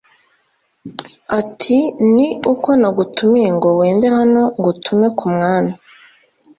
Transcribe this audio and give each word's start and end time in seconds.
ati 1.39 1.77
“Ni 2.15 2.27
uko 2.53 2.69
nagutumiye 2.81 3.49
ngo 3.57 3.67
wende 3.79 4.07
hano 4.17 4.41
ngutume 4.57 5.07
ku 5.17 5.25
mwami 5.33 5.73